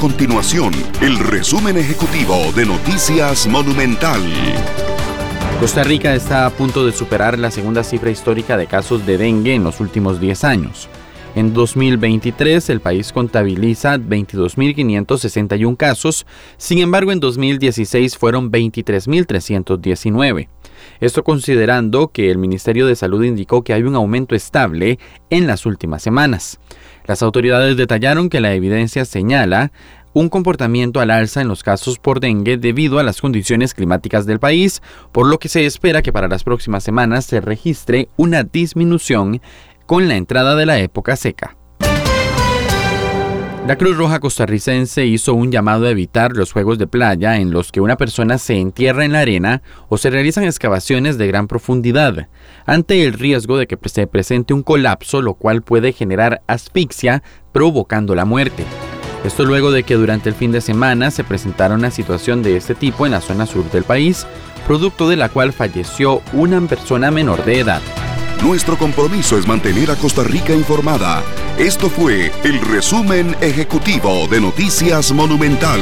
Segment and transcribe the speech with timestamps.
[0.00, 0.72] continuación
[1.02, 4.22] el resumen ejecutivo de Noticias Monumental.
[5.60, 9.54] Costa Rica está a punto de superar la segunda cifra histórica de casos de dengue
[9.54, 10.88] en los últimos 10 años.
[11.34, 16.24] En 2023 el país contabiliza 22.561 casos,
[16.56, 20.48] sin embargo en 2016 fueron 23.319.
[21.00, 25.66] Esto considerando que el Ministerio de Salud indicó que hay un aumento estable en las
[25.66, 26.58] últimas semanas.
[27.06, 29.72] Las autoridades detallaron que la evidencia señala
[30.12, 34.40] un comportamiento al alza en los casos por dengue debido a las condiciones climáticas del
[34.40, 34.82] país,
[35.12, 39.40] por lo que se espera que para las próximas semanas se registre una disminución
[39.86, 41.56] con la entrada de la época seca.
[43.66, 47.70] La Cruz Roja costarricense hizo un llamado a evitar los juegos de playa en los
[47.70, 52.28] que una persona se entierra en la arena o se realizan excavaciones de gran profundidad,
[52.66, 58.16] ante el riesgo de que se presente un colapso, lo cual puede generar asfixia, provocando
[58.16, 58.64] la muerte.
[59.24, 62.74] Esto luego de que durante el fin de semana se presentara una situación de este
[62.74, 64.26] tipo en la zona sur del país,
[64.66, 67.82] producto de la cual falleció una persona menor de edad.
[68.42, 71.22] Nuestro compromiso es mantener a Costa Rica informada.
[71.58, 75.80] Esto fue el resumen ejecutivo de Noticias Monumental.